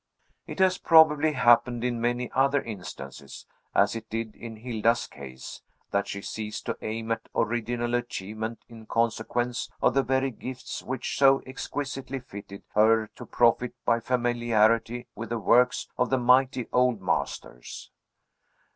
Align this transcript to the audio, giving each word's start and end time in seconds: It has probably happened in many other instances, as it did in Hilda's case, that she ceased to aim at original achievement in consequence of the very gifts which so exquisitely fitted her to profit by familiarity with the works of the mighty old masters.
It 0.47 0.57
has 0.57 0.79
probably 0.79 1.33
happened 1.33 1.83
in 1.83 2.01
many 2.01 2.31
other 2.31 2.59
instances, 2.59 3.45
as 3.75 3.95
it 3.95 4.09
did 4.09 4.35
in 4.35 4.55
Hilda's 4.55 5.05
case, 5.05 5.61
that 5.91 6.07
she 6.07 6.23
ceased 6.23 6.65
to 6.65 6.77
aim 6.81 7.11
at 7.11 7.29
original 7.35 7.93
achievement 7.93 8.65
in 8.67 8.87
consequence 8.87 9.69
of 9.79 9.93
the 9.93 10.01
very 10.01 10.31
gifts 10.31 10.81
which 10.81 11.19
so 11.19 11.43
exquisitely 11.45 12.19
fitted 12.19 12.63
her 12.73 13.11
to 13.15 13.27
profit 13.27 13.75
by 13.85 13.99
familiarity 13.99 15.05
with 15.13 15.29
the 15.29 15.37
works 15.37 15.87
of 15.99 16.09
the 16.09 16.17
mighty 16.17 16.67
old 16.73 16.99
masters. 16.99 17.91